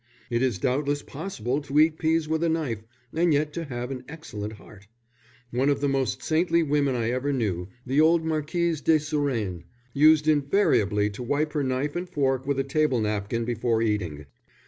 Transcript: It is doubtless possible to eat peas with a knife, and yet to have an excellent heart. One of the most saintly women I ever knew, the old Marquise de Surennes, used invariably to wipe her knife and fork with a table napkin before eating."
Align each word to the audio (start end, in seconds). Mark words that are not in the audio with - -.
It 0.31 0.41
is 0.41 0.57
doubtless 0.57 1.03
possible 1.03 1.61
to 1.61 1.79
eat 1.79 1.99
peas 1.99 2.27
with 2.27 2.43
a 2.43 2.49
knife, 2.49 2.83
and 3.13 3.31
yet 3.31 3.53
to 3.53 3.65
have 3.65 3.91
an 3.91 4.03
excellent 4.09 4.53
heart. 4.53 4.87
One 5.51 5.69
of 5.69 5.79
the 5.79 5.87
most 5.87 6.23
saintly 6.23 6.63
women 6.63 6.95
I 6.95 7.11
ever 7.11 7.31
knew, 7.31 7.67
the 7.85 8.01
old 8.01 8.25
Marquise 8.25 8.81
de 8.81 8.97
Surennes, 8.97 9.63
used 9.93 10.27
invariably 10.27 11.11
to 11.11 11.21
wipe 11.21 11.53
her 11.53 11.63
knife 11.63 11.95
and 11.95 12.09
fork 12.09 12.47
with 12.47 12.57
a 12.57 12.63
table 12.63 12.99
napkin 12.99 13.45
before 13.45 13.83
eating." 13.83 14.25